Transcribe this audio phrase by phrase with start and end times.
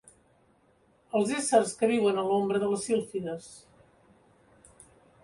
[1.19, 3.51] Els éssers que viuen a l'ombra de les sílfides.